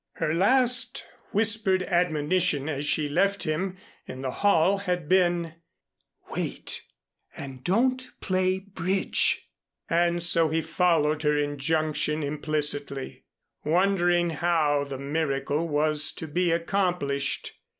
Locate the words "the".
4.23-4.31, 14.85-14.97